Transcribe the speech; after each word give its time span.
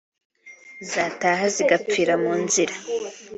zataha 0.91 1.45
zigapfira 1.55 2.13
mu 2.23 2.33
nzira 2.43 2.73